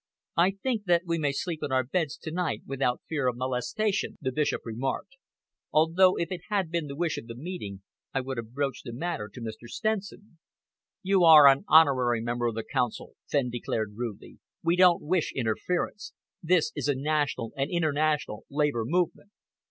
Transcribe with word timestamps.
"I 0.35 0.49
think 0.63 0.85
that 0.85 1.03
we 1.05 1.19
may 1.19 1.31
sleep 1.31 1.59
in 1.61 1.71
our 1.71 1.83
beds 1.83 2.17
to 2.23 2.31
night 2.31 2.63
without 2.65 3.03
fear 3.07 3.27
of 3.27 3.37
molestation," 3.37 4.17
the 4.19 4.31
Bishop 4.31 4.61
remarked, 4.65 5.15
"although 5.71 6.15
if 6.17 6.31
it 6.31 6.41
had 6.49 6.71
been 6.71 6.87
the 6.87 6.95
wish 6.95 7.19
of 7.19 7.27
the 7.27 7.35
meeting, 7.35 7.83
I 8.11 8.21
would 8.21 8.37
have 8.37 8.51
broached 8.55 8.85
the 8.85 8.93
matter 8.93 9.29
to 9.31 9.39
Mr. 9.41 9.67
Stenson." 9.67 10.39
"You 11.03 11.23
are 11.23 11.47
an 11.47 11.65
honorary 11.67 12.19
member 12.19 12.47
of 12.47 12.55
the 12.55 12.63
Council," 12.63 13.11
Fenn 13.29 13.51
declared 13.51 13.93
rudely. 13.95 14.39
"We 14.63 14.75
don't 14.75 15.03
wish 15.03 15.33
interference. 15.35 16.13
This 16.41 16.71
is 16.75 16.87
a 16.87 16.95
national 16.95 17.51
and 17.55 17.69
international 17.69 18.45
Labour 18.49 18.85
movement." 18.85 19.29